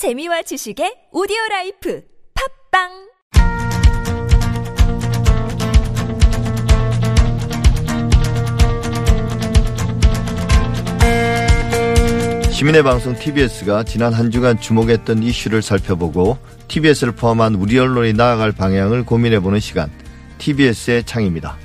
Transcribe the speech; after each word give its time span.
재미와 0.00 0.40
지식의 0.40 1.08
오디오 1.12 1.36
라이프 1.50 2.00
팟빵 2.72 2.88
시민의 12.50 12.82
방송 12.82 13.14
TBS가 13.14 13.84
지난 13.84 14.14
한 14.14 14.30
주간 14.30 14.58
주목했던 14.58 15.22
이슈를 15.22 15.60
살펴보고 15.60 16.38
TBS를 16.68 17.12
포함한 17.12 17.56
우리 17.56 17.78
언론이 17.78 18.14
나아갈 18.14 18.52
방향을 18.52 19.04
고민해보는 19.04 19.60
시간 19.60 19.90
TBS의 20.38 21.04
창입니다. 21.04 21.58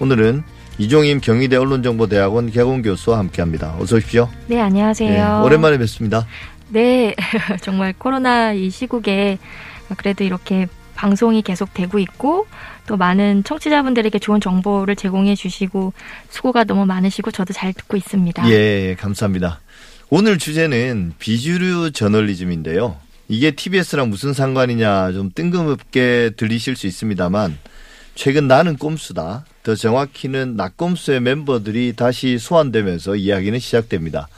오늘은 0.00 0.42
이종임 0.76 1.22
경희대 1.22 1.56
언론정보대학원 1.56 2.50
객원 2.50 2.82
교수와 2.82 3.16
함께합니다. 3.18 3.76
어서 3.78 3.96
오십시오. 3.96 4.28
네, 4.48 4.60
안녕하세요. 4.60 5.10
네, 5.10 5.44
오랜만에 5.46 5.78
뵙습니다. 5.78 6.26
네, 6.70 7.14
정말 7.62 7.92
코로나 7.92 8.52
이 8.52 8.70
시국에 8.70 9.38
그래도 9.96 10.24
이렇게 10.24 10.68
방송이 10.94 11.42
계속 11.42 11.72
되고 11.74 11.98
있고 11.98 12.46
또 12.86 12.96
많은 12.96 13.44
청취자분들에게 13.44 14.18
좋은 14.18 14.40
정보를 14.40 14.96
제공해 14.96 15.34
주시고 15.34 15.92
수고가 16.28 16.64
너무 16.64 16.86
많으시고 16.86 17.30
저도 17.30 17.52
잘 17.52 17.72
듣고 17.72 17.96
있습니다. 17.96 18.50
예, 18.50 18.96
감사합니다. 18.98 19.60
오늘 20.10 20.38
주제는 20.38 21.14
비주류 21.18 21.92
저널리즘인데요. 21.92 22.96
이게 23.28 23.52
TBS랑 23.52 24.10
무슨 24.10 24.32
상관이냐 24.32 25.12
좀 25.12 25.30
뜬금없게 25.34 26.32
들리실 26.36 26.76
수 26.76 26.86
있습니다만 26.86 27.56
최근 28.14 28.48
나는 28.48 28.76
꼼수다. 28.76 29.44
더 29.62 29.74
정확히는 29.74 30.56
낙꼼수의 30.56 31.20
멤버들이 31.20 31.94
다시 31.96 32.38
소환되면서 32.38 33.16
이야기는 33.16 33.58
시작됩니다. 33.58 34.28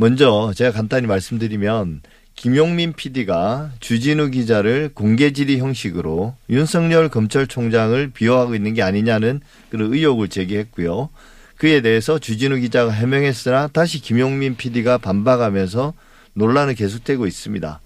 먼저 0.00 0.54
제가 0.56 0.72
간단히 0.72 1.06
말씀드리면 1.06 2.00
김용민 2.34 2.94
PD가 2.94 3.70
주진우 3.80 4.30
기자를 4.30 4.92
공개 4.94 5.30
질의 5.34 5.58
형식으로 5.58 6.34
윤석열 6.48 7.10
검찰총장을 7.10 8.10
비호하고 8.14 8.54
있는 8.54 8.72
게 8.72 8.80
아니냐는 8.80 9.42
그런 9.68 9.92
의혹을 9.92 10.28
제기했고요. 10.28 11.10
그에 11.56 11.82
대해서 11.82 12.18
주진우 12.18 12.60
기자가 12.60 12.92
해명했으나 12.92 13.68
다시 13.68 14.00
김용민 14.00 14.56
PD가 14.56 14.96
반박하면서 14.96 15.92
논란은 16.32 16.76
계속되고 16.76 17.26
있습니다. 17.26 17.80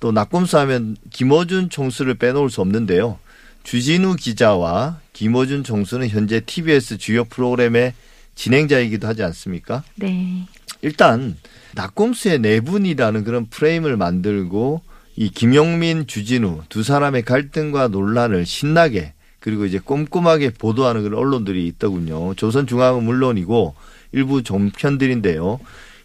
또 0.00 0.12
낙검수 0.12 0.58
하면 0.58 0.98
김어준 1.08 1.70
총수를 1.70 2.16
빼놓을 2.16 2.50
수 2.50 2.60
없는데요. 2.60 3.18
주진우 3.62 4.16
기자와 4.16 5.00
김어준 5.14 5.64
총수는 5.64 6.08
현재 6.10 6.40
TBS 6.40 6.98
주요 6.98 7.24
프로그램의 7.24 7.94
진행자이기도 8.34 9.06
하지 9.06 9.22
않습니까? 9.22 9.82
네. 9.94 10.46
일단 10.84 11.36
낙검수의 11.74 12.40
내분이라는 12.40 13.24
그런 13.24 13.46
프레임을 13.46 13.96
만들고 13.96 14.82
이 15.16 15.30
김용민, 15.30 16.06
주진우 16.06 16.62
두 16.68 16.82
사람의 16.82 17.22
갈등과 17.22 17.88
논란을 17.88 18.44
신나게 18.44 19.14
그리고 19.40 19.64
이제 19.64 19.78
꼼꼼하게 19.78 20.50
보도하는 20.50 21.02
그런 21.02 21.18
언론들이 21.18 21.66
있더군요. 21.68 22.34
조선중앙은 22.34 23.02
물론이고 23.02 23.74
일부 24.12 24.42
종편들인데요. 24.42 25.58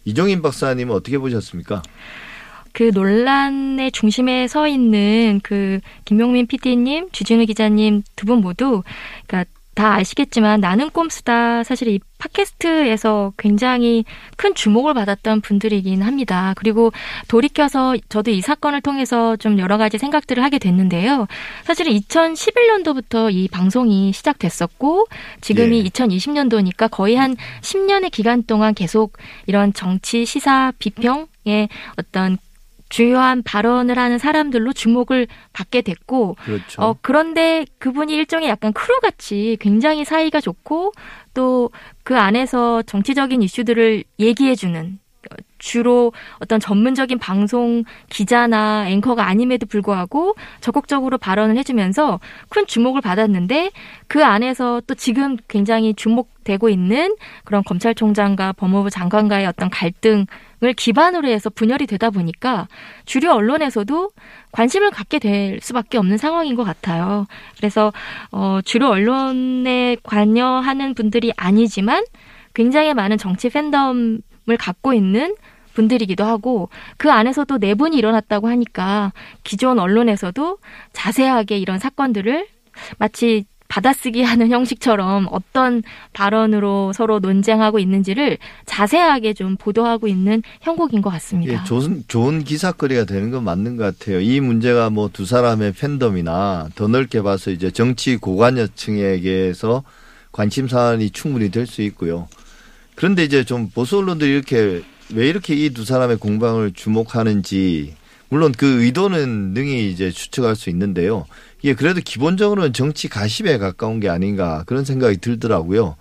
이종인 0.06 0.40
박사님은 0.40 0.94
어떻게 0.94 1.18
보셨습니까? 1.18 1.82
그 2.72 2.90
논란의 2.94 3.92
중심에 3.92 4.48
서 4.48 4.66
있는 4.66 5.40
그 5.42 5.80
김용민 6.04 6.46
PD님, 6.46 7.10
주진우 7.12 7.44
기자님 7.46 8.02
두 8.16 8.26
분 8.26 8.40
모두 8.40 8.82
그러니까 9.26 9.50
다 9.80 9.94
아시겠지만 9.94 10.60
나는 10.60 10.90
꼼수다 10.90 11.64
사실 11.64 11.88
이 11.88 12.00
팟캐스트에서 12.18 13.32
굉장히 13.38 14.04
큰 14.36 14.54
주목을 14.54 14.92
받았던 14.92 15.40
분들이긴 15.40 16.02
합니다. 16.02 16.52
그리고 16.56 16.92
돌이켜서 17.28 17.96
저도 18.10 18.30
이 18.30 18.42
사건을 18.42 18.82
통해서 18.82 19.36
좀 19.36 19.58
여러 19.58 19.78
가지 19.78 19.96
생각들을 19.96 20.42
하게 20.44 20.58
됐는데요. 20.58 21.26
사실은 21.64 21.94
2011년도부터 21.94 23.32
이 23.32 23.48
방송이 23.48 24.12
시작됐었고 24.12 25.06
지금이 25.40 25.78
예. 25.78 25.84
2020년도니까 25.84 26.90
거의 26.90 27.16
한 27.16 27.34
10년의 27.62 28.10
기간 28.10 28.42
동안 28.42 28.74
계속 28.74 29.16
이런 29.46 29.72
정치, 29.72 30.26
시사, 30.26 30.74
비평의 30.78 31.70
어떤 31.96 32.36
주요한 32.90 33.42
발언을 33.42 33.98
하는 33.98 34.18
사람들로 34.18 34.74
주목을 34.74 35.26
받게 35.54 35.80
됐고 35.80 36.36
그렇죠. 36.44 36.82
어, 36.82 36.96
그런데 37.00 37.64
그분이 37.78 38.14
일종의 38.14 38.48
약간 38.50 38.74
크루같이 38.74 39.56
굉장히 39.60 40.04
사이가 40.04 40.40
좋고 40.42 40.92
또 41.32 41.70
그 42.10 42.18
안에서 42.18 42.82
정치적인 42.82 43.42
이슈들을 43.42 44.02
얘기해주는 44.18 44.98
어, 44.98 44.99
주로 45.60 46.12
어떤 46.40 46.58
전문적인 46.58 47.18
방송 47.18 47.84
기자나 48.08 48.88
앵커가 48.88 49.26
아님에도 49.28 49.66
불구하고 49.66 50.34
적극적으로 50.60 51.18
발언을 51.18 51.56
해주면서 51.58 52.18
큰 52.48 52.66
주목을 52.66 53.00
받았는데 53.00 53.70
그 54.08 54.24
안에서 54.24 54.82
또 54.88 54.96
지금 54.96 55.36
굉장히 55.46 55.94
주목되고 55.94 56.68
있는 56.68 57.14
그런 57.44 57.62
검찰총장과 57.62 58.54
법무부 58.54 58.90
장관과의 58.90 59.46
어떤 59.46 59.70
갈등을 59.70 60.26
기반으로 60.76 61.28
해서 61.28 61.50
분열이 61.50 61.86
되다 61.86 62.10
보니까 62.10 62.66
주류 63.04 63.30
언론에서도 63.30 64.10
관심을 64.52 64.90
갖게 64.90 65.18
될 65.18 65.60
수밖에 65.60 65.98
없는 65.98 66.16
상황인 66.16 66.56
것 66.56 66.64
같아요. 66.64 67.26
그래서 67.58 67.92
어, 68.32 68.60
주류 68.64 68.88
언론에 68.88 69.96
관여하는 70.02 70.94
분들이 70.94 71.32
아니지만 71.36 72.04
굉장히 72.54 72.94
많은 72.94 73.18
정치 73.18 73.48
팬덤을 73.50 74.22
갖고 74.56 74.92
있는 74.92 75.34
분들이기도 75.74 76.24
하고 76.24 76.68
그 76.96 77.10
안에서도 77.12 77.58
내분이 77.58 77.96
일어났다고 77.96 78.48
하니까 78.48 79.12
기존 79.44 79.78
언론에서도 79.78 80.58
자세하게 80.92 81.58
이런 81.58 81.78
사건들을 81.78 82.46
마치 82.98 83.44
받아쓰기 83.68 84.24
하는 84.24 84.50
형식처럼 84.50 85.28
어떤 85.30 85.84
발언으로 86.12 86.92
서로 86.92 87.20
논쟁하고 87.20 87.78
있는지를 87.78 88.36
자세하게 88.66 89.32
좀 89.34 89.56
보도하고 89.56 90.08
있는 90.08 90.42
형국인 90.60 91.02
것 91.02 91.10
같습니다. 91.10 91.52
예, 91.52 91.64
좋은, 91.64 92.02
좋은 92.08 92.42
기사거리가 92.42 93.04
되는 93.04 93.30
건 93.30 93.44
맞는 93.44 93.76
것 93.76 93.96
같아요. 93.96 94.18
이 94.18 94.40
문제가 94.40 94.90
뭐 94.90 95.08
두 95.12 95.24
사람의 95.24 95.74
팬덤이나 95.74 96.68
더 96.74 96.88
넓게 96.88 97.22
봐서 97.22 97.52
이제 97.52 97.70
정치 97.70 98.16
고관여층에게서 98.16 99.84
관심 100.32 100.66
사안이 100.68 101.10
충분히 101.10 101.50
될 101.50 101.66
수 101.66 101.82
있고요. 101.82 102.26
그런데 103.00 103.24
이제 103.24 103.44
좀 103.44 103.70
보수 103.70 103.96
언론들이 103.96 104.30
이렇게 104.30 104.82
왜 105.14 105.26
이렇게 105.26 105.54
이 105.54 105.70
두 105.70 105.86
사람의 105.86 106.18
공방을 106.18 106.72
주목하는지 106.72 107.94
물론 108.28 108.52
그 108.52 108.82
의도는 108.84 109.54
능히 109.54 109.90
이제 109.90 110.10
추측할 110.10 110.54
수 110.54 110.68
있는데요. 110.68 111.24
이게 111.62 111.74
그래도 111.74 112.02
기본적으로는 112.04 112.74
정치 112.74 113.08
가십에 113.08 113.56
가까운 113.56 114.00
게 114.00 114.10
아닌가 114.10 114.64
그런 114.66 114.84
생각이 114.84 115.16
들더라고요. 115.16 115.96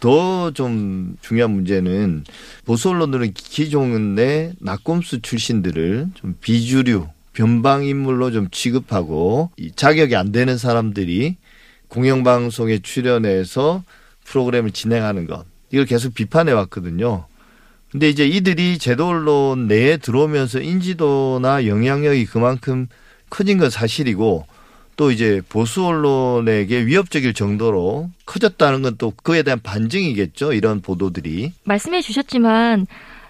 더 0.00 0.50
좀 0.52 1.16
중요한 1.22 1.52
문제는 1.52 2.24
보수 2.64 2.88
언론들은 2.90 3.34
기존의 3.34 4.54
낙검수 4.58 5.22
출신들을 5.22 6.08
좀 6.14 6.34
비주류 6.40 7.06
변방 7.34 7.84
인물로 7.84 8.32
좀 8.32 8.48
취급하고 8.50 9.52
이 9.56 9.70
자격이 9.76 10.16
안 10.16 10.32
되는 10.32 10.58
사람들이 10.58 11.36
공영방송에 11.86 12.80
출연해서 12.80 13.84
프로그램을 14.24 14.72
진행하는 14.72 15.28
것 15.28 15.51
이걸 15.72 15.86
계속 15.86 16.14
비판해 16.14 16.52
왔거든요. 16.52 17.24
근데 17.90 18.08
이제 18.08 18.26
이들이 18.26 18.78
제도 18.78 19.08
언론 19.08 19.66
내에 19.66 19.96
들어오면서 19.98 20.60
인지도나 20.60 21.66
영향력이 21.66 22.24
그만큼 22.26 22.86
커진 23.28 23.58
건 23.58 23.68
사실이고 23.68 24.46
또 24.96 25.10
이제 25.10 25.40
보수 25.48 25.84
언론에게 25.84 26.86
위협적일 26.86 27.34
정도로 27.34 28.10
커졌다는 28.26 28.82
건 28.82 28.96
또 28.98 29.12
그에 29.22 29.42
대한 29.42 29.60
반증이겠죠. 29.62 30.52
이런 30.52 30.80
보도들이. 30.80 31.52
말씀해 31.64 32.02
주셨지만 32.02 32.86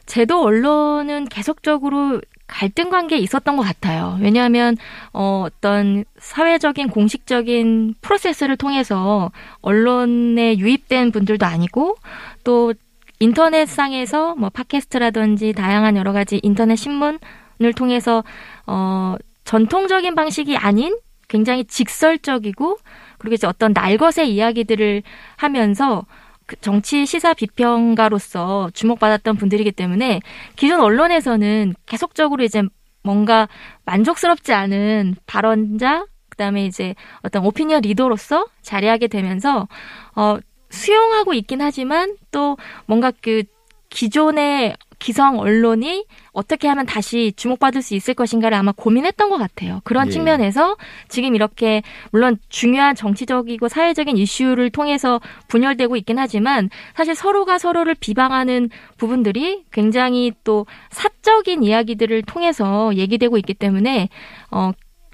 제도 0.07 0.43
언론은 0.43 1.27
계속적으로 1.27 2.21
갈등 2.49 2.91
관계에 2.91 3.19
있었던 3.19 3.57
것 3.57 3.63
같아요. 3.63 4.19
왜냐하면 4.21 4.77
어, 5.13 5.45
어떤 5.47 6.05
사회적인 6.19 6.89
공식적인 6.89 7.95
프로세스를 8.03 8.57
통해서 8.59 9.31
언론에 9.63 10.59
유입된 10.59 11.13
분들도 11.13 11.47
아니고 11.47 11.97
또 12.45 12.75
인터넷상에서 13.19 14.35
뭐 14.35 14.51
팟캐스트라든지 14.51 15.53
다양한 15.53 15.97
여러 15.97 16.13
가지 16.13 16.41
인터넷 16.43 16.77
신문을 16.77 17.73
통해서 17.77 18.25
어, 18.67 19.17
전통적인 19.45 20.15
방식이 20.15 20.57
아닌 20.57 20.99
굉장히 21.29 21.65
직설적이고 21.65 22.79
그리고 23.19 23.35
이제 23.35 23.47
어떤 23.47 23.73
날것의 23.73 24.33
이야기들을 24.35 25.03
하면서 25.37 26.05
그 26.47 26.57
정치 26.57 27.07
시사 27.07 27.35
비평가로서 27.35 28.71
주목받았던 28.75 29.37
분들이기 29.37 29.73
때문에 29.73 30.21
기존 30.57 30.81
언론에서는 30.81 31.75
계속적으로 31.87 32.43
이제 32.43 32.63
뭔가 33.03 33.49
만족스럽지 33.85 34.53
않은 34.53 35.15
발언자 35.27 36.07
그다음에 36.29 36.67
이제 36.67 36.95
어떤 37.23 37.45
오피니언 37.45 37.83
리더로서 37.83 38.47
자리하게 38.63 39.09
되면서 39.09 39.69
어 40.17 40.39
수용하고 40.73 41.35
있긴 41.35 41.61
하지만 41.61 42.17
또 42.31 42.57
뭔가 42.87 43.13
그 43.21 43.45
기존의 43.91 44.75
기성 44.99 45.41
언론이 45.41 46.07
어떻게 46.31 46.69
하면 46.69 46.87
다시 46.87 47.33
주목받을 47.37 47.83
수 47.83 47.95
있을 47.95 48.15
것인가를 48.15 48.57
아마 48.57 48.73
고민했던 48.73 49.29
것 49.31 49.37
같아요. 49.37 49.81
그런 49.85 50.07
예. 50.07 50.11
측면에서 50.13 50.77
지금 51.09 51.35
이렇게 51.35 51.83
물론 52.13 52.39
중요한 52.49 52.95
정치적이고 52.95 53.69
사회적인 53.69 54.17
이슈를 54.17 54.71
통해서 54.71 55.21
분열되고 55.49 55.97
있긴 55.97 56.19
하지만 56.19 56.71
사실 56.95 57.17
서로가 57.17 57.59
서로를 57.59 57.97
비방하는 57.97 58.71
부분들이 58.97 59.65
굉장히 59.73 60.33
또 60.45 60.67
사적인 60.91 61.65
이야기들을 61.65 62.23
통해서 62.23 62.95
얘기되고 62.95 63.37
있기 63.39 63.55
때문에 63.55 64.09
어 64.53 64.71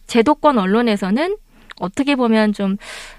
제도권 0.07 0.59
언론에서는 0.59 1.37
어떻게 1.81 2.15
보면 2.15 2.53
좀 2.53 2.77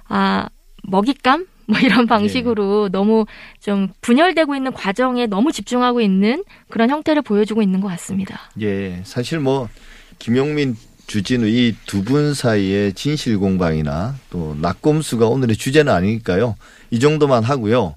아 0.09 0.49
먹잇감 0.83 1.45
뭐 1.69 1.79
이런 1.79 2.07
방식으로 2.07 2.89
너무 2.89 3.25
좀 3.61 3.89
분열되고 4.01 4.55
있는 4.55 4.73
과정에 4.73 5.27
너무 5.27 5.51
집중하고 5.51 6.01
있는 6.01 6.43
그런 6.69 6.89
형태를 6.89 7.21
보여주고 7.21 7.61
있는 7.61 7.79
것 7.79 7.87
같습니다. 7.89 8.49
예, 8.59 9.01
사실 9.03 9.39
뭐 9.39 9.69
김용민 10.17 10.75
주진우 11.07 11.47
이 11.47 11.75
두 11.85 12.03
분 12.03 12.33
사이의 12.33 12.93
진실 12.93 13.37
공방이나 13.39 14.15
또 14.29 14.55
낙곰수가 14.61 15.27
오늘의 15.27 15.55
주제는 15.55 15.91
아니니까요. 15.93 16.55
이 16.91 16.99
정도만 16.99 17.43
하고요. 17.43 17.95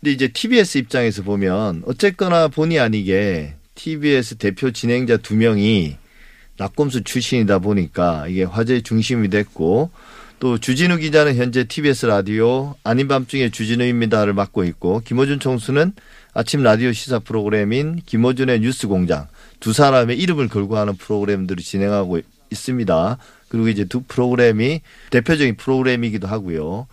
근데 0.00 0.12
이제 0.12 0.28
TBS 0.28 0.78
입장에서 0.78 1.22
보면 1.22 1.82
어쨌거나 1.86 2.48
본의 2.48 2.78
아니게 2.78 3.54
TBS 3.74 4.36
대표 4.36 4.70
진행자 4.70 5.18
두 5.18 5.34
명이 5.36 5.96
낙곰수 6.56 7.04
출신이다 7.04 7.58
보니까 7.58 8.26
이게 8.28 8.44
화제의 8.44 8.82
중심이 8.82 9.28
됐고 9.28 9.90
또 10.40 10.58
주진우 10.58 10.98
기자는 10.98 11.36
현재 11.36 11.64
TBS 11.64 12.06
라디오 12.06 12.74
아닌 12.84 13.08
밤중에 13.08 13.50
주진우입니다를 13.50 14.34
맡고 14.34 14.64
있고 14.64 15.00
김호준 15.04 15.40
총수는 15.40 15.92
아침 16.34 16.62
라디오 16.62 16.92
시사 16.92 17.20
프로그램인 17.20 18.00
김호준의 18.04 18.60
뉴스 18.60 18.88
공장 18.88 19.26
두 19.60 19.72
사람의 19.72 20.18
이름을 20.18 20.48
걸고 20.48 20.76
하는 20.76 20.96
프로그램들을 20.96 21.62
진행하고 21.62 22.20
있습니다. 22.50 23.18
그리고 23.48 23.68
이제 23.68 23.84
두 23.84 24.02
프로그램이 24.02 24.82
대표적인 25.10 25.56
프로그램이기도 25.56 26.26
하고요. 26.26 26.88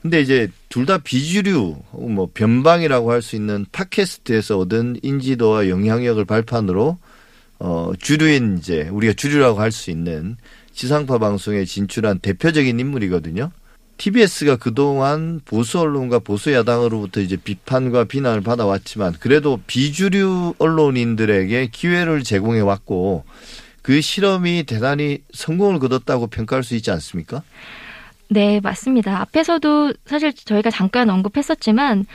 근데 0.00 0.20
이제 0.20 0.48
둘 0.68 0.86
다 0.86 0.98
비주류 0.98 1.76
뭐 1.92 2.28
변방이라고 2.32 3.10
할 3.10 3.22
수 3.22 3.36
있는 3.36 3.66
팟캐스트에서 3.72 4.58
얻은 4.58 5.00
인지도와 5.02 5.68
영향력을 5.68 6.22
발판으로 6.24 6.98
어 7.58 7.92
주류인 7.98 8.58
이제 8.58 8.88
우리가 8.90 9.14
주류라고 9.14 9.60
할 9.60 9.72
수 9.72 9.90
있는 9.90 10.36
지상파 10.74 11.18
방송에 11.18 11.64
진출한 11.64 12.18
대표적인 12.18 12.78
인물이거든요. 12.78 13.50
TBS가 13.96 14.56
그동안 14.56 15.40
보수 15.44 15.78
언론과 15.78 16.18
보수 16.18 16.52
야당으로부터 16.52 17.20
이제 17.20 17.36
비판과 17.36 18.04
비난을 18.04 18.40
받아왔지만 18.40 19.14
그래도 19.20 19.60
비주류 19.66 20.54
언론인들에게 20.58 21.68
기회를 21.68 22.24
제공해 22.24 22.60
왔고 22.60 23.24
그 23.82 24.00
실험이 24.00 24.64
대단히 24.64 25.18
성공을 25.32 25.78
거뒀다고 25.78 26.26
평가할 26.26 26.64
수 26.64 26.74
있지 26.74 26.90
않습니까? 26.90 27.42
네, 28.28 28.58
맞습니다. 28.60 29.20
앞에서도 29.20 29.92
사실 30.06 30.32
저희가 30.32 30.70
잠깐 30.70 31.10
언급했었지만, 31.10 32.06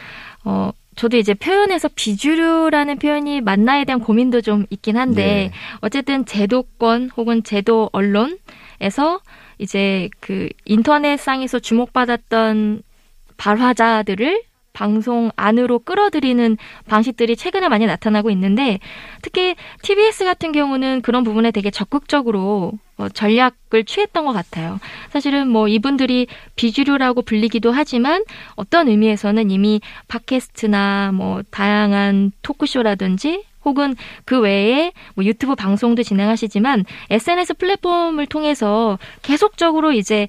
어, 0.44 0.72
저도 1.00 1.16
이제 1.16 1.34
표현에서 1.34 1.88
비주류라는 1.96 3.00
표현이 3.00 3.40
맞나에 3.40 3.86
대한 3.86 4.02
고민도 4.02 4.42
좀 4.42 4.66
있긴 4.70 4.98
한데, 4.98 5.24
네. 5.24 5.52
어쨌든 5.80 6.26
제도권 6.26 7.12
혹은 7.16 7.42
제도 7.42 7.90
언론에서 7.94 9.22
이제 9.60 10.10
그 10.20 10.50
인터넷상에서 10.66 11.60
주목받았던 11.60 12.82
발화자들을 13.38 14.44
방송 14.74 15.32
안으로 15.36 15.80
끌어들이는 15.80 16.58
방식들이 16.88 17.36
최근에 17.36 17.70
많이 17.70 17.86
나타나고 17.86 18.30
있는데 18.32 18.80
특히 19.22 19.56
TBS 19.82 20.26
같은 20.26 20.52
경우는 20.52 21.02
그런 21.02 21.24
부분에 21.24 21.52
되게 21.52 21.72
적극적으로 21.72 22.74
어, 22.98 23.08
전략을 23.08 23.86
취했던 23.86 24.26
것 24.26 24.34
같아요. 24.34 24.80
사실은 25.10 25.48
뭐 25.48 25.68
이분들이 25.68 26.28
비주류라고 26.56 27.22
불리기도 27.22 27.72
하지만 27.72 28.24
어떤 28.56 28.90
의미에서는 28.90 29.50
이미 29.52 29.80
팟캐스트나 30.10 31.14
뭐 31.14 31.42
다양한 31.50 32.34
토크쇼라든지 32.42 33.44
혹은 33.64 33.96
그 34.26 34.40
외에 34.40 34.92
뭐 35.16 35.26
유튜브 35.26 35.56
방송도 35.56 36.04
진행하시지만 36.04 36.86
SNS 37.10 37.56
플랫폼을 37.56 38.26
통해서 38.26 38.98
계속적으로 39.22 39.92
이제 39.92 40.28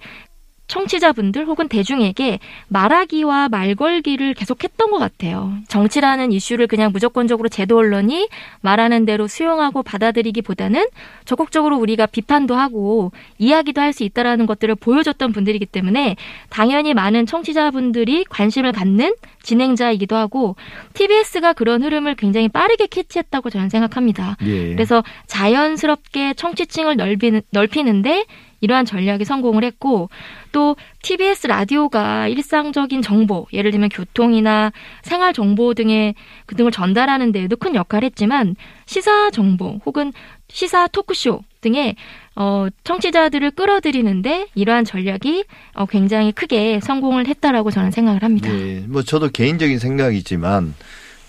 청취자분들 0.70 1.46
혹은 1.46 1.69
대중에게 1.69 2.38
말하기와 2.69 3.49
말 3.49 3.75
걸기를 3.75 4.34
계속했던 4.34 4.90
것 4.90 4.99
같아요. 4.99 5.52
정치라는 5.69 6.32
이슈를 6.32 6.67
그냥 6.67 6.93
무조건적으로 6.93 7.49
제도 7.49 7.76
언론이 7.76 8.28
말하는 8.62 9.05
대로 9.05 9.26
수용하고 9.26 9.82
받아들이기보다는 9.82 10.87
적극적으로 11.25 11.76
우리가 11.78 12.06
비판도 12.06 12.55
하고 12.55 13.12
이야기도 13.38 13.81
할 13.81 13.90
수 13.90 14.05
있다라는 14.05 14.46
것들을 14.46 14.76
보여줬던 14.76 15.32
분들이기 15.32 15.67
때문에 15.67 16.14
당연히 16.49 16.94
많은 16.94 17.26
청취자분들이 17.26 18.25
관심을 18.31 18.70
갖는 18.70 19.14
진행자이기도 19.43 20.14
하고 20.14 20.55
TBS가 20.94 21.55
그런 21.55 21.82
흐름을 21.82 22.14
굉장히 22.14 22.49
빠르게 22.49 22.87
캐치했다고 22.87 23.50
저는 23.50 23.69
생각합니다. 23.69 24.37
예. 24.43 24.75
그래서 24.75 25.02
자연스럽게 25.26 26.34
청취층을 26.34 26.96
넓히는, 26.96 27.43
넓히는데 27.50 28.26
이러한 28.60 28.84
전략이 28.84 29.24
성공을 29.24 29.64
했고 29.64 30.08
또 30.52 30.76
TBS 31.02 31.46
라디오가 31.46 32.28
일상적인 32.28 33.02
정보, 33.02 33.46
예를 33.52 33.70
들면 33.70 33.88
교통이나 33.88 34.72
생활 35.02 35.32
정보 35.32 35.74
등의 35.74 36.14
그 36.46 36.54
등을 36.54 36.70
전달하는 36.70 37.32
데에도 37.32 37.56
큰 37.56 37.74
역할을 37.74 38.06
했지만 38.06 38.56
시사 38.86 39.30
정보 39.30 39.80
혹은 39.86 40.12
시사 40.48 40.88
토크쇼 40.88 41.42
등의 41.60 41.94
어, 42.36 42.68
청취자들을 42.84 43.50
끌어들이는데 43.52 44.48
이러한 44.54 44.84
전략이 44.84 45.44
어, 45.74 45.86
굉장히 45.86 46.32
크게 46.32 46.80
성공을 46.80 47.26
했다라고 47.26 47.70
저는 47.70 47.90
생각을 47.90 48.22
합니다. 48.22 48.50
예, 48.52 48.84
뭐 48.86 49.02
저도 49.02 49.28
개인적인 49.28 49.78
생각이지만 49.78 50.74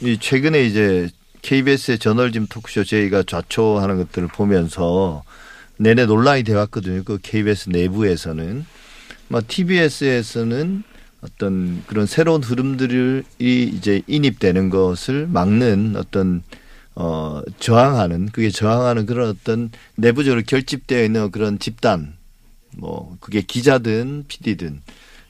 이 0.01 0.17
최근에 0.17 0.63
이제 0.63 1.09
KBS의 1.41 1.99
저널즘 1.99 2.47
토크쇼 2.47 2.83
저희가 2.83 3.23
좌초하는 3.23 3.97
것들을 3.97 4.27
보면서 4.29 5.23
내내 5.81 6.05
논란이 6.05 6.43
돼 6.43 6.53
왔거든요. 6.53 7.03
그 7.03 7.17
KBS 7.21 7.69
내부에서는 7.69 8.65
뭐 9.29 9.41
TBS에서는 9.47 10.83
어떤 11.21 11.83
그런 11.87 12.05
새로운 12.05 12.43
흐름들이 12.43 13.23
이제 13.39 14.03
인입되는 14.05 14.69
것을 14.69 15.27
막는 15.27 15.95
어떤 15.97 16.43
어 16.93 17.41
저항하는 17.59 18.27
그게 18.27 18.51
저항하는 18.51 19.07
그런 19.07 19.29
어떤 19.29 19.71
내부적으로 19.95 20.43
결집되어 20.45 21.03
있는 21.03 21.31
그런 21.31 21.57
집단 21.57 22.13
뭐 22.77 23.17
그게 23.19 23.41
기자든 23.41 24.25
PD든 24.27 24.81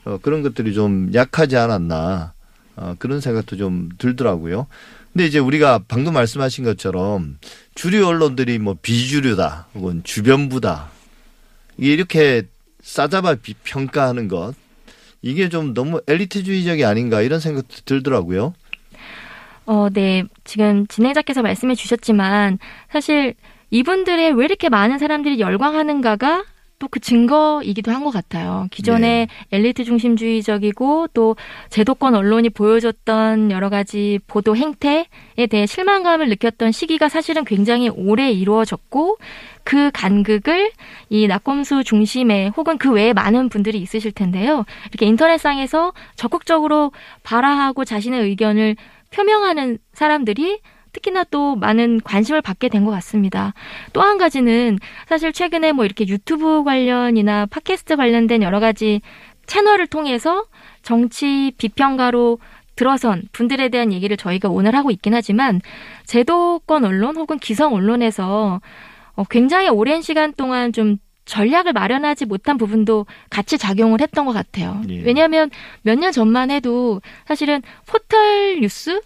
어 0.04 0.18
그런 0.20 0.42
것들이 0.42 0.74
좀 0.74 1.12
약하지 1.14 1.56
않았나 1.56 2.34
어 2.76 2.94
그런 2.98 3.20
생각도 3.22 3.56
좀 3.56 3.88
들더라고요. 3.96 4.66
근데 5.12 5.26
이제 5.26 5.38
우리가 5.38 5.80
방금 5.88 6.14
말씀하신 6.14 6.64
것처럼 6.64 7.36
주류 7.74 8.06
언론들이 8.06 8.58
뭐 8.58 8.76
비주류다 8.80 9.68
혹은 9.74 10.02
주변부다 10.04 10.90
이렇게 11.76 12.44
싸잡아 12.82 13.36
비- 13.36 13.54
평가하는 13.62 14.28
것 14.28 14.54
이게 15.20 15.48
좀 15.48 15.74
너무 15.74 16.00
엘리트주의적이 16.08 16.84
아닌가 16.84 17.20
이런 17.20 17.40
생각도 17.40 17.76
들더라고요. 17.84 18.54
어, 19.66 19.88
네. 19.92 20.24
지금 20.44 20.86
진행자께서 20.88 21.42
말씀해 21.42 21.74
주셨지만 21.76 22.58
사실 22.90 23.34
이분들의 23.70 24.32
왜 24.32 24.44
이렇게 24.44 24.68
많은 24.68 24.98
사람들이 24.98 25.38
열광하는가가 25.40 26.44
또 26.82 26.88
그 26.88 26.98
증거이기도 26.98 27.92
한 27.92 28.02
것 28.02 28.10
같아요. 28.10 28.66
기존의 28.72 29.28
엘리트 29.52 29.84
중심주의적이고 29.84 31.08
또 31.14 31.36
제도권 31.70 32.16
언론이 32.16 32.50
보여줬던 32.50 33.52
여러 33.52 33.70
가지 33.70 34.18
보도 34.26 34.56
행태에 34.56 35.06
대해 35.48 35.66
실망감을 35.66 36.28
느꼈던 36.28 36.72
시기가 36.72 37.08
사실은 37.08 37.44
굉장히 37.44 37.88
오래 37.88 38.32
이루어졌고 38.32 39.18
그 39.62 39.92
간극을 39.92 40.72
이 41.08 41.28
낙검수 41.28 41.84
중심에 41.84 42.48
혹은 42.56 42.76
그 42.78 42.90
외에 42.90 43.12
많은 43.12 43.48
분들이 43.48 43.78
있으실 43.78 44.10
텐데요. 44.10 44.64
이렇게 44.90 45.06
인터넷상에서 45.06 45.92
적극적으로 46.16 46.90
발화하고 47.22 47.84
자신의 47.84 48.22
의견을 48.22 48.74
표명하는 49.12 49.78
사람들이 49.92 50.58
특히나 50.92 51.24
또 51.24 51.56
많은 51.56 52.00
관심을 52.02 52.42
받게 52.42 52.68
된 52.68 52.84
것 52.84 52.90
같습니다. 52.90 53.54
또 53.92 54.00
한 54.02 54.18
가지는 54.18 54.78
사실 55.08 55.32
최근에 55.32 55.72
뭐 55.72 55.84
이렇게 55.84 56.06
유튜브 56.08 56.64
관련이나 56.64 57.46
팟캐스트 57.46 57.96
관련된 57.96 58.42
여러 58.42 58.58
가지 58.60 59.00
채널을 59.46 59.86
통해서 59.86 60.44
정치 60.82 61.52
비평가로 61.58 62.38
들어선 62.74 63.22
분들에 63.32 63.68
대한 63.68 63.92
얘기를 63.92 64.16
저희가 64.16 64.48
오늘 64.48 64.74
하고 64.74 64.90
있긴 64.90 65.14
하지만 65.14 65.60
제도권 66.06 66.84
언론 66.84 67.16
혹은 67.16 67.38
기성 67.38 67.74
언론에서 67.74 68.60
어, 69.14 69.24
굉장히 69.30 69.68
오랜 69.68 70.00
시간 70.02 70.32
동안 70.32 70.72
좀 70.72 70.96
전략을 71.24 71.72
마련하지 71.72 72.26
못한 72.26 72.58
부분도 72.58 73.06
같이 73.30 73.56
작용을 73.58 74.00
했던 74.00 74.26
것 74.26 74.32
같아요. 74.32 74.80
예. 74.88 75.02
왜냐하면 75.02 75.50
몇 75.82 75.96
년 75.98 76.10
전만 76.12 76.50
해도 76.50 77.00
사실은 77.26 77.62
포털 77.86 78.58
뉴스 78.60 79.00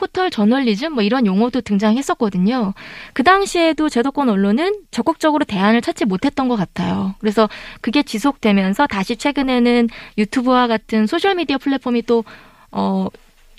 포털 0.00 0.30
저널리즘 0.30 0.94
뭐 0.94 1.02
이런 1.02 1.26
용어도 1.26 1.60
등장했었거든요. 1.60 2.72
그 3.12 3.22
당시에도 3.22 3.90
제도권 3.90 4.30
언론은 4.30 4.80
적극적으로 4.90 5.44
대안을 5.44 5.82
찾지 5.82 6.06
못했던 6.06 6.48
것 6.48 6.56
같아요. 6.56 7.14
그래서 7.20 7.50
그게 7.82 8.02
지속되면서 8.02 8.86
다시 8.86 9.16
최근에는 9.16 9.88
유튜브와 10.16 10.68
같은 10.68 11.06
소셜 11.06 11.34
미디어 11.34 11.58
플랫폼이 11.58 12.00
또 12.02 12.24
어, 12.72 13.08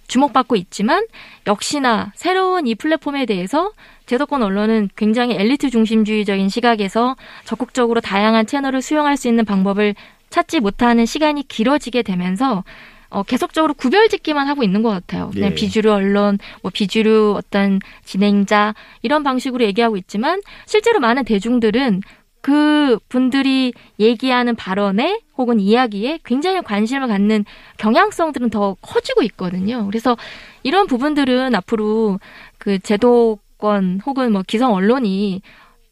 주목받고 0.08 0.56
있지만 0.56 1.06
역시나 1.46 2.12
새로운 2.16 2.66
이 2.66 2.74
플랫폼에 2.74 3.28
대해서 3.28 3.72
제도권 4.08 4.42
언론은 4.42 4.90
굉장히 4.96 5.36
엘리트 5.36 5.70
중심주의적인 5.70 6.50
시각에서 6.50 7.18
적극적으로 7.46 8.02
다양한 8.02 8.48
채널을 8.48 8.82
수용할 8.82 9.16
수 9.16 9.28
있는 9.28 9.46
방법을 9.46 9.94
찾지 10.32 10.60
못하는 10.60 11.06
시간이 11.06 11.48
길어지게 11.48 12.02
되면서 12.02 12.64
어, 13.12 13.24
계속적으로 13.24 13.74
구별짓기만 13.74 14.48
하고 14.48 14.64
있는 14.64 14.82
것 14.82 14.90
같아요. 14.90 15.30
그냥 15.34 15.52
예. 15.52 15.56
비주류 15.56 15.92
언론, 15.92 16.40
뭐 16.62 16.72
비주류 16.74 17.36
어떤 17.38 17.80
진행자 18.06 18.74
이런 19.02 19.22
방식으로 19.22 19.64
얘기하고 19.66 19.98
있지만 19.98 20.42
실제로 20.66 21.00
많은 21.00 21.26
대중들은 21.26 22.02
그 22.40 22.98
분들이 23.08 23.74
얘기하는 24.00 24.56
발언에 24.56 25.22
혹은 25.38 25.60
이야기에 25.60 26.20
굉장히 26.24 26.62
관심을 26.62 27.08
갖는 27.08 27.46
경향성들은 27.78 28.50
더 28.50 28.76
커지고 28.82 29.22
있거든요. 29.24 29.86
그래서 29.86 30.18
이런 30.64 30.88
부분들은 30.88 31.54
앞으로 31.54 32.20
그 32.58 32.80
제도권 32.80 34.02
혹은 34.06 34.32
뭐 34.32 34.42
기성 34.48 34.74
언론이 34.74 35.42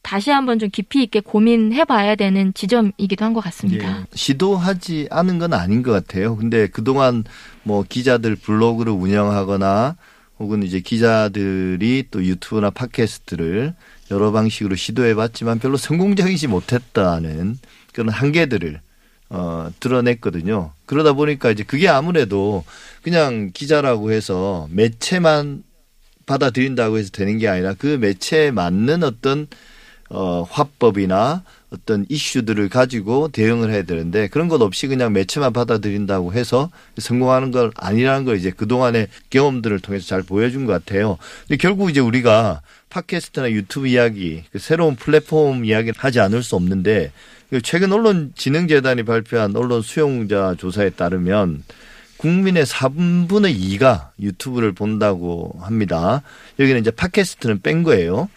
다시 0.01 0.32
한번 0.32 0.60
좀 0.60 0.70
깊이 0.72 1.03
있게 1.03 1.20
고민해 1.20 1.86
봐야 1.86 2.15
되는 2.15 2.53
지점이기도 2.53 3.25
한 3.25 3.34
것 3.34 3.41
같습니다. 3.41 4.00
예, 4.01 4.06
시도하지 4.15 5.08
않은 5.12 5.39
건 5.39 5.53
아닌 5.53 5.84
것 5.84 5.91
같아요. 5.91 6.36
근데 6.36 6.68
그동안 6.68 7.24
뭐 7.63 7.84
기자들 7.88 8.36
블로그를 8.36 8.91
운영하거나 8.94 9.98
혹은 10.39 10.63
이제 10.63 10.79
기자들이 10.79 12.06
또 12.12 12.24
유튜브나 12.24 12.70
팟캐스트를 12.70 13.74
여러 14.10 14.32
방식으로 14.32 14.75
시도해 14.75 15.13
봤지만 15.15 15.60
별로 15.60 15.75
성공적이지 15.77 16.48
못했다는 16.48 17.60
그런 17.94 18.10
한계들을 18.10 18.79
어, 19.32 19.70
드러냈거든요. 19.79 20.72
그러다 20.88 21.13
보니까 21.13 21.51
이제 21.51 21.63
그게 21.63 21.88
아무래도 21.88 22.63
그냥 23.03 23.51
기자라고 23.53 24.12
해서 24.12 24.68
매체만 24.72 25.62
받아들인다고 26.25 26.98
해서 26.98 27.10
되는 27.12 27.38
게 27.38 27.48
아니라 27.48 27.75
그 27.77 27.98
매체에 28.00 28.50
맞는 28.51 29.03
어떤 29.03 29.48
어, 30.10 30.46
화법이나 30.50 31.44
어떤 31.70 32.06
이슈들을 32.10 32.68
가지고 32.70 33.28
대응을 33.28 33.72
해야 33.72 33.84
되는데 33.84 34.28
그런 34.28 34.48
것 34.48 34.62
없이 34.62 34.88
그냥 34.88 35.13
매체만 35.13 35.54
받아들인다고 35.54 36.34
해서 36.34 36.72
성공하는 36.98 37.51
걸 37.51 37.72
아니라는 37.75 38.25
걸 38.25 38.38
이제 38.38 38.50
그동안의 38.50 39.08
경험들을 39.30 39.80
통해서 39.80 40.08
잘 40.08 40.24
보여준 40.24 40.66
것 40.66 40.74
같아요. 40.74 41.18
근데 41.48 41.58
결국 41.58 41.92
이제 41.92 42.00
우리가 42.00 42.62
팟캐스트나 42.89 43.51
유튜브 43.51 43.88
이야기, 43.88 44.44
그 44.51 44.58
새로운 44.58 44.96
플랫폼 44.96 45.63
이야기를 45.63 45.94
하지 46.00 46.20
않을 46.20 46.42
수 46.42 46.56
없는데 46.56 47.12
그 47.51 47.62
최근 47.62 47.92
언론진흥재단이 47.94 49.04
발표한 49.04 49.56
언론 49.56 49.82
수용자 49.82 50.56
조사에 50.58 50.92
따르면 50.92 51.63
국민의 52.18 52.66
3분의 52.66 53.58
2가 53.58 54.10
유튜브를 54.20 54.74
본다고 54.74 55.56
합니다. 55.62 56.22
여기는 56.60 56.82
이제 56.82 56.92
팟캐스트는 56.92 57.62
뺀 57.62 57.84
거예요. 57.84 58.28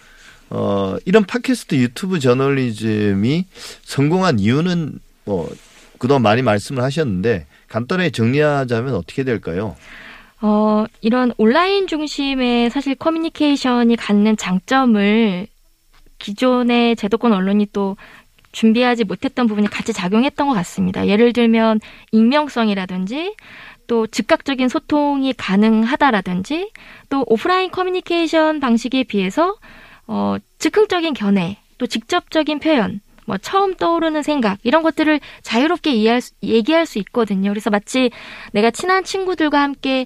어, 0.54 0.96
이런 1.06 1.24
팟캐스트 1.24 1.76
유튜브 1.76 2.18
저널리즘이 2.20 3.46
성공한 3.84 4.38
이유는 4.38 5.00
뭐 5.24 5.50
그동안 5.98 6.20
많이 6.20 6.42
말씀을 6.42 6.82
하셨는데 6.82 7.46
간단하게 7.68 8.10
정리하자면 8.10 8.94
어떻게 8.94 9.24
될까요? 9.24 9.76
어, 10.42 10.84
이런 11.00 11.32
온라인 11.38 11.86
중심의 11.86 12.68
사실 12.68 12.94
커뮤니케이션이 12.96 13.96
갖는 13.96 14.36
장점을 14.36 15.46
기존의 16.18 16.96
제도권 16.96 17.32
언론이 17.32 17.68
또 17.72 17.96
준비하지 18.50 19.04
못했던 19.04 19.46
부분이 19.46 19.68
같이 19.68 19.94
작용했던 19.94 20.48
것 20.48 20.52
같습니다. 20.52 21.06
예를 21.06 21.32
들면 21.32 21.80
익명성이라든지 22.10 23.34
또 23.86 24.06
즉각적인 24.06 24.68
소통이 24.68 25.32
가능하다라든지 25.32 26.72
또 27.08 27.24
오프라인 27.26 27.70
커뮤니케이션 27.70 28.60
방식에 28.60 29.04
비해서 29.04 29.56
어, 30.12 30.36
즉흥적인 30.58 31.14
견해, 31.14 31.56
또 31.78 31.86
직접적인 31.86 32.58
표현, 32.58 33.00
뭐 33.24 33.38
처음 33.38 33.74
떠오르는 33.74 34.22
생각 34.22 34.58
이런 34.62 34.82
것들을 34.82 35.20
자유롭게 35.40 35.90
이해할 35.90 36.20
수, 36.20 36.32
얘기할 36.42 36.84
수 36.84 36.98
있거든요. 36.98 37.48
그래서 37.48 37.70
마치 37.70 38.10
내가 38.52 38.70
친한 38.70 39.04
친구들과 39.04 39.62
함께 39.62 40.04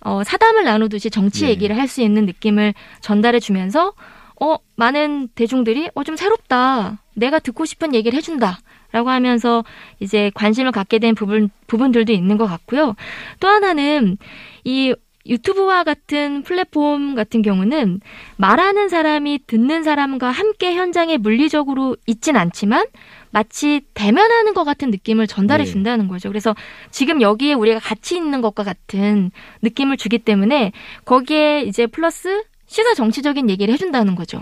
어, 0.00 0.24
사담을 0.24 0.64
나누듯이 0.64 1.10
정치 1.10 1.44
네. 1.44 1.50
얘기를 1.50 1.76
할 1.76 1.86
수 1.86 2.00
있는 2.00 2.24
느낌을 2.24 2.72
전달해 3.02 3.40
주면서 3.40 3.92
어, 4.40 4.56
많은 4.76 5.28
대중들이 5.34 5.90
어, 5.94 6.02
좀 6.02 6.16
새롭다. 6.16 7.02
내가 7.14 7.38
듣고 7.38 7.66
싶은 7.66 7.94
얘기를 7.94 8.16
해준다. 8.16 8.58
라고 8.90 9.10
하면서 9.10 9.64
이제 10.00 10.30
관심을 10.34 10.72
갖게 10.72 10.98
된 10.98 11.14
부분, 11.14 11.50
부분들도 11.66 12.10
있는 12.12 12.38
것 12.38 12.46
같고요. 12.46 12.94
또 13.40 13.48
하나는 13.48 14.16
이 14.64 14.94
유튜브와 15.26 15.84
같은 15.84 16.42
플랫폼 16.42 17.14
같은 17.14 17.42
경우는 17.42 18.00
말하는 18.36 18.88
사람이 18.88 19.40
듣는 19.46 19.82
사람과 19.82 20.30
함께 20.30 20.74
현장에 20.74 21.16
물리적으로 21.16 21.96
있진 22.06 22.36
않지만 22.36 22.86
마치 23.30 23.80
대면하는 23.94 24.52
것 24.52 24.64
같은 24.64 24.90
느낌을 24.90 25.26
전달해 25.26 25.64
네. 25.64 25.70
준다는 25.70 26.06
거죠. 26.08 26.28
그래서 26.28 26.54
지금 26.90 27.22
여기에 27.22 27.54
우리가 27.54 27.78
같이 27.78 28.16
있는 28.16 28.40
것과 28.42 28.62
같은 28.64 29.30
느낌을 29.62 29.96
주기 29.96 30.18
때문에 30.18 30.72
거기에 31.04 31.62
이제 31.62 31.86
플러스 31.86 32.42
시사 32.66 32.94
정치적인 32.94 33.48
얘기를 33.50 33.72
해준다는 33.72 34.14
거죠. 34.14 34.40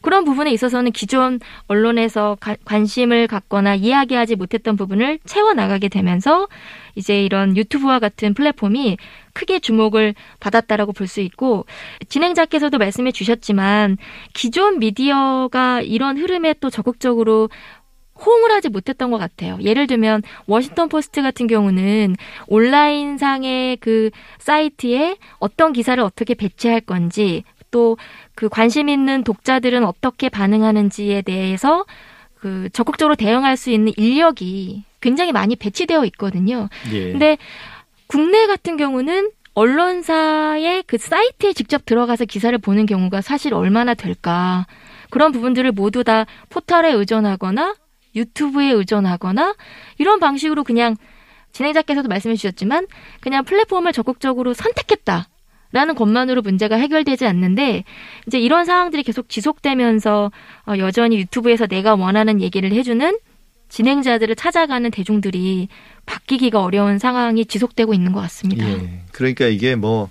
그런 0.00 0.24
부분에 0.24 0.52
있어서는 0.52 0.92
기존 0.92 1.40
언론에서 1.66 2.36
가- 2.40 2.56
관심을 2.64 3.26
갖거나 3.26 3.74
이야기하지 3.74 4.36
못했던 4.36 4.76
부분을 4.76 5.18
채워나가게 5.24 5.88
되면서 5.88 6.48
이제 6.94 7.22
이런 7.24 7.56
유튜브와 7.56 7.98
같은 7.98 8.34
플랫폼이 8.34 8.96
크게 9.38 9.60
주목을 9.60 10.14
받았다라고 10.40 10.92
볼 10.92 11.06
수 11.08 11.20
있고 11.20 11.64
진행자께서도 12.08 12.76
말씀해 12.78 13.12
주셨지만 13.12 13.96
기존 14.34 14.78
미디어가 14.78 15.80
이런 15.80 16.18
흐름에 16.18 16.54
또 16.60 16.68
적극적으로 16.70 17.48
호응을 18.24 18.50
하지 18.50 18.68
못했던 18.68 19.10
것 19.10 19.18
같아요. 19.18 19.58
예를 19.62 19.86
들면 19.86 20.22
워싱턴 20.46 20.88
포스트 20.88 21.22
같은 21.22 21.46
경우는 21.46 22.16
온라인상의 22.48 23.76
그 23.78 24.10
사이트에 24.38 25.16
어떤 25.38 25.72
기사를 25.72 26.02
어떻게 26.02 26.34
배치할 26.34 26.80
건지 26.80 27.44
또 27.70 27.96
그 28.38 28.48
관심 28.48 28.88
있는 28.88 29.24
독자들은 29.24 29.84
어떻게 29.84 30.28
반응하는지에 30.28 31.22
대해서 31.22 31.84
그 32.36 32.68
적극적으로 32.72 33.16
대응할 33.16 33.56
수 33.56 33.70
있는 33.70 33.92
인력이 33.96 34.84
굉장히 35.00 35.32
많이 35.32 35.56
배치되어 35.56 36.04
있거든요. 36.04 36.68
예. 36.92 37.10
근데 37.10 37.36
국내 38.08 38.46
같은 38.46 38.76
경우는 38.76 39.30
언론사의 39.54 40.84
그 40.86 40.98
사이트에 40.98 41.52
직접 41.52 41.84
들어가서 41.84 42.24
기사를 42.24 42.56
보는 42.58 42.86
경우가 42.86 43.20
사실 43.20 43.54
얼마나 43.54 43.94
될까. 43.94 44.66
그런 45.10 45.32
부분들을 45.32 45.72
모두 45.72 46.04
다 46.04 46.26
포털에 46.48 46.92
의존하거나 46.92 47.74
유튜브에 48.14 48.70
의존하거나 48.70 49.54
이런 49.98 50.20
방식으로 50.20 50.64
그냥 50.64 50.96
진행자께서도 51.52 52.08
말씀해 52.08 52.36
주셨지만 52.36 52.86
그냥 53.20 53.44
플랫폼을 53.44 53.92
적극적으로 53.92 54.54
선택했다. 54.54 55.28
라는 55.70 55.94
것만으로 55.94 56.40
문제가 56.40 56.76
해결되지 56.76 57.26
않는데 57.26 57.84
이제 58.26 58.38
이런 58.38 58.64
상황들이 58.64 59.02
계속 59.02 59.28
지속되면서 59.28 60.32
어, 60.66 60.78
여전히 60.78 61.18
유튜브에서 61.18 61.66
내가 61.66 61.94
원하는 61.94 62.40
얘기를 62.40 62.72
해주는 62.72 63.18
진행자들을 63.68 64.34
찾아가는 64.34 64.90
대중들이 64.90 65.68
바뀌기가 66.08 66.62
어려운 66.62 66.98
상황이 66.98 67.44
지속되고 67.44 67.92
있는 67.92 68.12
것 68.12 68.20
같습니다. 68.22 68.66
예. 68.66 69.00
그러니까 69.12 69.46
이게 69.46 69.74
뭐 69.74 70.08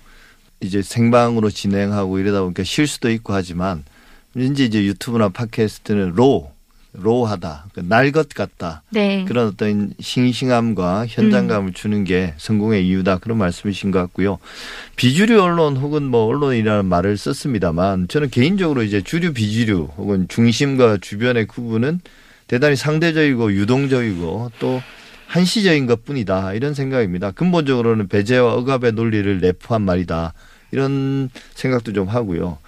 이제 0.60 0.80
생방으로 0.80 1.50
진행하고 1.50 2.20
이러다 2.20 2.42
보니까 2.42 2.62
쉴 2.62 2.86
수도 2.86 3.10
있고 3.10 3.34
하지만 3.34 3.84
왠지 4.32 4.64
이제 4.64 4.84
유튜브나 4.84 5.30
팟캐스트는 5.30 6.12
로 6.14 6.52
로하다, 6.92 7.66
날 7.84 8.12
것 8.12 8.28
같다. 8.30 8.82
네. 8.90 9.24
그런 9.26 9.48
어떤 9.48 9.92
싱싱함과 10.00 11.06
현장감을 11.06 11.72
주는 11.74 12.02
게 12.04 12.34
성공의 12.38 12.86
이유다 12.88 13.18
그런 13.18 13.36
말씀이신 13.38 13.90
것 13.90 13.98
같고요. 13.98 14.38
비주류 14.96 15.40
언론 15.40 15.76
혹은 15.76 16.04
뭐 16.04 16.24
언론이라는 16.26 16.86
말을 16.86 17.16
썼습니다만 17.16 18.08
저는 18.08 18.30
개인적으로 18.30 18.82
이제 18.82 19.02
주류 19.02 19.32
비주류 19.32 19.90
혹은 19.96 20.26
중심과 20.28 20.98
주변의 21.00 21.46
구분은 21.46 22.00
대단히 22.46 22.74
상대적이고 22.74 23.52
유동적이고 23.52 24.52
또 24.58 24.80
한시적인 25.28 25.86
것 25.86 26.04
뿐이다 26.04 26.54
이런 26.54 26.74
생각입니다. 26.74 27.30
근본적으로는 27.32 28.08
배제와 28.08 28.54
억압의 28.54 28.92
논리를 28.92 29.40
내포한 29.40 29.82
말이다. 29.82 30.32
이런 30.72 31.30
생각도 31.54 31.92
좀 31.92 32.08
하고요. 32.08 32.58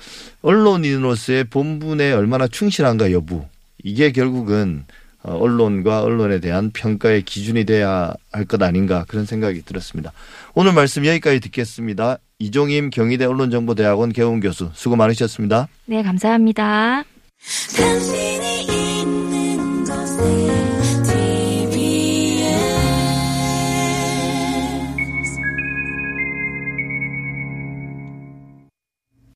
언론인으로서의 0.43 1.45
본분에 1.45 2.13
얼마나 2.13 2.47
충실한가 2.49 3.13
여부 3.13 3.45
이게 3.83 4.13
결국은 4.13 4.85
어, 5.23 5.35
언론과 5.37 6.03
언론에 6.03 6.41
대한 6.41 6.71
평가의 6.71 7.23
기준이 7.23 7.65
돼야 7.65 8.15
할 8.33 8.47
것 8.47 8.63
아닌가 8.63 9.05
그런 9.07 9.27
생각이 9.27 9.63
들었습니다. 9.63 10.13
오늘 10.55 10.73
말씀 10.73 11.05
여기까지 11.05 11.41
듣겠습니다. 11.41 12.17
이종임 12.39 12.89
경희대 12.89 13.27
언론정보대학원 13.27 14.13
개원 14.15 14.41
교수 14.41 14.71
수고 14.75 14.97
많으셨습니다. 14.97 15.69
네, 15.87 16.03
감사합니다. 16.03 17.05